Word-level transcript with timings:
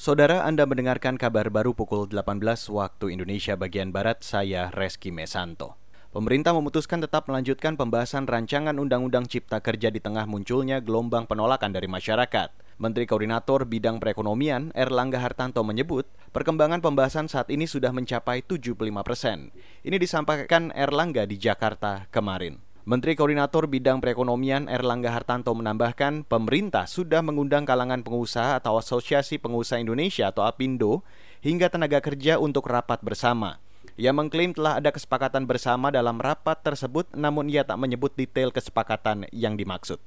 Saudara 0.00 0.48
Anda 0.48 0.64
mendengarkan 0.64 1.20
kabar 1.20 1.52
baru 1.52 1.76
pukul 1.76 2.08
18 2.08 2.40
waktu 2.72 3.12
Indonesia 3.12 3.52
bagian 3.52 3.92
Barat, 3.92 4.24
saya 4.24 4.72
Reski 4.72 5.12
Mesanto. 5.12 5.76
Pemerintah 6.08 6.56
memutuskan 6.56 7.04
tetap 7.04 7.28
melanjutkan 7.28 7.76
pembahasan 7.76 8.24
rancangan 8.24 8.80
Undang-Undang 8.80 9.28
Cipta 9.28 9.60
Kerja 9.60 9.92
di 9.92 10.00
tengah 10.00 10.24
munculnya 10.24 10.80
gelombang 10.80 11.28
penolakan 11.28 11.76
dari 11.76 11.84
masyarakat. 11.84 12.48
Menteri 12.80 13.04
Koordinator 13.04 13.68
Bidang 13.68 14.00
Perekonomian 14.00 14.72
Erlangga 14.72 15.20
Hartanto 15.20 15.60
menyebut, 15.68 16.08
perkembangan 16.32 16.80
pembahasan 16.80 17.28
saat 17.28 17.52
ini 17.52 17.68
sudah 17.68 17.92
mencapai 17.92 18.40
75 18.40 18.72
persen. 19.04 19.52
Ini 19.84 20.00
disampaikan 20.00 20.72
Erlangga 20.72 21.28
di 21.28 21.36
Jakarta 21.36 22.08
kemarin. 22.08 22.69
Menteri 22.88 23.12
Koordinator 23.12 23.68
Bidang 23.68 24.00
Perekonomian 24.00 24.64
Erlangga 24.64 25.12
Hartanto 25.12 25.52
menambahkan, 25.52 26.24
pemerintah 26.24 26.88
sudah 26.88 27.20
mengundang 27.20 27.68
kalangan 27.68 28.00
pengusaha 28.00 28.56
atau 28.56 28.80
Asosiasi 28.80 29.36
Pengusaha 29.36 29.76
Indonesia 29.76 30.32
atau 30.32 30.48
APindo 30.48 31.04
hingga 31.44 31.68
tenaga 31.68 32.00
kerja 32.00 32.40
untuk 32.40 32.64
rapat 32.72 33.04
bersama. 33.04 33.60
Ia 34.00 34.16
mengklaim 34.16 34.56
telah 34.56 34.80
ada 34.80 34.96
kesepakatan 34.96 35.44
bersama 35.44 35.92
dalam 35.92 36.16
rapat 36.24 36.56
tersebut, 36.64 37.12
namun 37.12 37.52
ia 37.52 37.68
tak 37.68 37.76
menyebut 37.76 38.16
detail 38.16 38.48
kesepakatan 38.48 39.28
yang 39.28 39.60
dimaksud. 39.60 40.00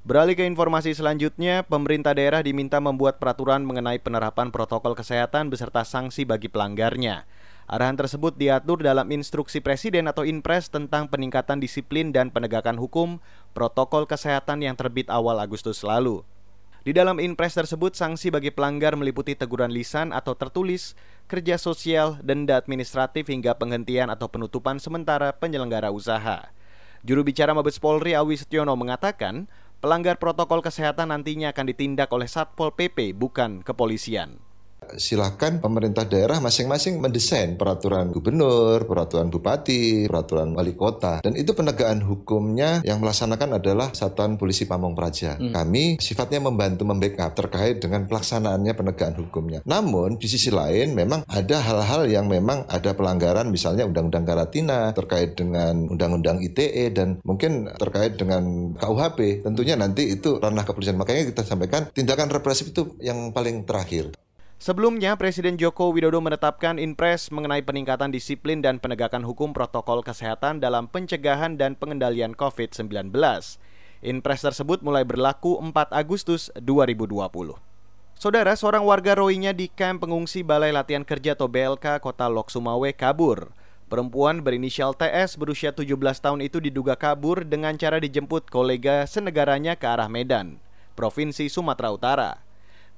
Beralih 0.00 0.32
ke 0.32 0.48
informasi 0.48 0.96
selanjutnya, 0.96 1.60
pemerintah 1.60 2.16
daerah 2.16 2.40
diminta 2.40 2.80
membuat 2.80 3.20
peraturan 3.20 3.60
mengenai 3.68 4.00
penerapan 4.00 4.48
protokol 4.48 4.96
kesehatan 4.96 5.52
beserta 5.52 5.84
sanksi 5.84 6.24
bagi 6.24 6.48
pelanggarnya. 6.48 7.28
Arahan 7.68 8.00
tersebut 8.00 8.32
diatur 8.32 8.80
dalam 8.80 9.12
instruksi 9.12 9.60
Presiden 9.60 10.08
atau 10.08 10.24
Inpres 10.24 10.72
tentang 10.72 11.12
peningkatan 11.12 11.60
disiplin 11.60 12.16
dan 12.16 12.32
penegakan 12.32 12.80
hukum 12.80 13.20
protokol 13.52 14.08
kesehatan 14.08 14.64
yang 14.64 14.72
terbit 14.72 15.12
awal 15.12 15.36
Agustus 15.36 15.84
lalu. 15.84 16.24
Di 16.80 16.96
dalam 16.96 17.20
Inpres 17.20 17.52
tersebut, 17.52 17.92
sanksi 17.92 18.32
bagi 18.32 18.48
pelanggar 18.48 18.96
meliputi 18.96 19.36
teguran 19.36 19.68
lisan 19.68 20.16
atau 20.16 20.32
tertulis, 20.32 20.96
kerja 21.28 21.60
sosial, 21.60 22.16
denda 22.24 22.56
administratif 22.56 23.28
hingga 23.28 23.52
penghentian 23.52 24.08
atau 24.08 24.32
penutupan 24.32 24.80
sementara 24.80 25.36
penyelenggara 25.36 25.92
usaha. 25.92 26.48
Juru 27.04 27.20
bicara 27.24 27.52
Mabes 27.52 27.76
Polri 27.80 28.16
Awi 28.16 28.40
Setiono 28.40 28.72
mengatakan, 28.76 29.48
pelanggar 29.80 30.20
protokol 30.20 30.60
kesehatan 30.60 31.08
nantinya 31.08 31.56
akan 31.56 31.72
ditindak 31.72 32.12
oleh 32.12 32.28
Satpol 32.28 32.76
PP 32.76 33.16
bukan 33.16 33.64
kepolisian 33.64 34.49
silahkan 34.96 35.60
pemerintah 35.60 36.08
daerah 36.08 36.40
masing-masing 36.40 36.98
mendesain 36.98 37.54
peraturan 37.54 38.10
gubernur, 38.10 38.88
peraturan 38.88 39.28
bupati, 39.28 40.08
peraturan 40.08 40.56
wali 40.56 40.74
kota. 40.74 41.20
Dan 41.20 41.36
itu 41.36 41.52
penegakan 41.54 42.02
hukumnya 42.02 42.80
yang 42.82 42.98
melaksanakan 42.98 43.60
adalah 43.60 43.92
Satuan 43.92 44.40
Polisi 44.40 44.64
Pamong 44.64 44.96
Praja. 44.96 45.36
Hmm. 45.36 45.52
Kami 45.52 46.00
sifatnya 46.00 46.40
membantu 46.40 46.88
membackup 46.88 47.36
terkait 47.36 47.78
dengan 47.78 48.08
pelaksanaannya 48.08 48.72
penegakan 48.74 49.14
hukumnya. 49.20 49.60
Namun 49.68 50.16
di 50.16 50.26
sisi 50.26 50.48
lain 50.48 50.96
memang 50.96 51.22
ada 51.28 51.60
hal-hal 51.60 52.08
yang 52.08 52.26
memang 52.26 52.64
ada 52.66 52.96
pelanggaran 52.96 53.50
misalnya 53.52 53.84
Undang-Undang 53.84 54.24
Karantina 54.24 54.80
terkait 54.96 55.36
dengan 55.36 55.86
Undang-Undang 55.90 56.40
ITE 56.46 56.94
dan 56.94 57.18
mungkin 57.26 57.68
terkait 57.76 58.16
dengan 58.16 58.74
KUHP. 58.78 59.44
Tentunya 59.44 59.74
nanti 59.74 60.14
itu 60.14 60.38
ranah 60.38 60.64
kepolisian. 60.64 60.98
Makanya 60.98 61.28
kita 61.30 61.42
sampaikan 61.44 61.90
tindakan 61.92 62.30
represif 62.32 62.72
itu 62.72 62.96
yang 63.02 63.34
paling 63.34 63.66
terakhir. 63.66 64.14
Sebelumnya, 64.60 65.16
Presiden 65.16 65.56
Joko 65.56 65.88
Widodo 65.88 66.20
menetapkan 66.20 66.76
Inpres 66.76 67.32
mengenai 67.32 67.64
peningkatan 67.64 68.12
disiplin 68.12 68.60
dan 68.60 68.76
penegakan 68.76 69.24
hukum 69.24 69.56
protokol 69.56 70.04
kesehatan 70.04 70.60
dalam 70.60 70.84
pencegahan 70.84 71.56
dan 71.56 71.72
pengendalian 71.72 72.36
COVID-19. 72.36 73.08
Inpres 74.04 74.40
tersebut 74.44 74.84
mulai 74.84 75.08
berlaku 75.08 75.56
4 75.64 75.96
Agustus 75.96 76.52
2020. 76.60 77.56
Saudara, 78.20 78.52
seorang 78.52 78.84
warga 78.84 79.16
Rohingya 79.16 79.56
di 79.56 79.72
kamp 79.72 80.04
pengungsi 80.04 80.44
Balai 80.44 80.76
Latihan 80.76 81.08
Kerja 81.08 81.32
atau 81.32 81.48
BLK 81.48 81.96
Kota 82.04 82.28
Lok 82.28 82.52
Sumawe 82.52 82.92
kabur. 82.92 83.56
Perempuan 83.88 84.44
berinisial 84.44 84.92
TS 84.92 85.40
berusia 85.40 85.72
17 85.72 85.88
tahun 86.20 86.44
itu 86.44 86.60
diduga 86.60 87.00
kabur 87.00 87.48
dengan 87.48 87.80
cara 87.80 87.96
dijemput 87.96 88.52
kolega 88.52 89.08
senegaranya 89.08 89.72
ke 89.72 89.88
arah 89.88 90.12
Medan, 90.12 90.60
Provinsi 91.00 91.48
Sumatera 91.48 91.96
Utara. 91.96 92.49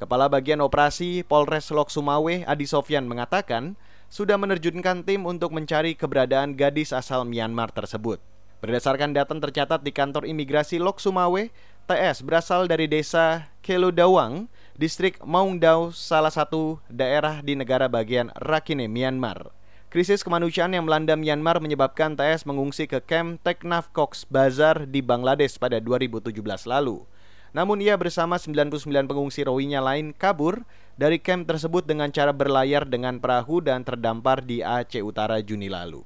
Kepala 0.03 0.27
Bagian 0.27 0.59
Operasi 0.59 1.23
Polres 1.23 1.71
Lok 1.71 1.87
Sumawe 1.87 2.43
Adi 2.43 2.67
Sofyan 2.67 3.07
mengatakan 3.07 3.79
sudah 4.11 4.35
menerjunkan 4.35 5.07
tim 5.07 5.23
untuk 5.31 5.55
mencari 5.55 5.95
keberadaan 5.95 6.59
gadis 6.59 6.91
asal 6.91 7.23
Myanmar 7.23 7.71
tersebut. 7.71 8.19
Berdasarkan 8.59 9.15
data 9.15 9.31
tercatat 9.31 9.87
di 9.87 9.95
kantor 9.95 10.27
imigrasi 10.27 10.83
Lok 10.83 10.99
Sumawe, 10.99 11.55
TS 11.87 12.27
berasal 12.27 12.67
dari 12.67 12.91
desa 12.91 13.47
Kelodawang, 13.63 14.51
distrik 14.75 15.23
Maungdaw, 15.23 15.95
salah 15.95 16.35
satu 16.35 16.83
daerah 16.91 17.39
di 17.39 17.55
negara 17.55 17.87
bagian 17.87 18.35
Rakhine, 18.35 18.91
Myanmar. 18.91 19.55
Krisis 19.87 20.27
kemanusiaan 20.27 20.75
yang 20.75 20.83
melanda 20.83 21.15
Myanmar 21.15 21.63
menyebabkan 21.63 22.19
TS 22.19 22.43
mengungsi 22.43 22.91
ke 22.91 22.99
kamp 22.99 23.39
Teknaf 23.47 23.95
Cox 23.95 24.27
Bazar 24.27 24.83
di 24.83 24.99
Bangladesh 24.99 25.63
pada 25.63 25.79
2017 25.79 26.43
lalu. 26.67 27.07
Namun 27.53 27.85
ia 27.85 27.93
bersama 28.01 28.41
99 28.41 28.81
pengungsi 29.05 29.45
Rohingya 29.45 29.85
lain 29.85 30.17
kabur 30.17 30.65
dari 30.97 31.21
kamp 31.21 31.45
tersebut 31.45 31.85
dengan 31.85 32.09
cara 32.09 32.33
berlayar 32.33 32.89
dengan 32.89 33.21
perahu 33.21 33.61
dan 33.61 33.85
terdampar 33.85 34.41
di 34.41 34.65
Aceh 34.65 35.05
Utara 35.05 35.37
Juni 35.45 35.69
lalu. 35.69 36.01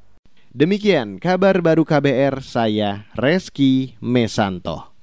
Demikian 0.51 1.23
kabar 1.23 1.63
baru 1.63 1.87
KBR 1.87 2.43
saya 2.43 3.07
Reski 3.15 3.95
Mesanto. 4.03 4.96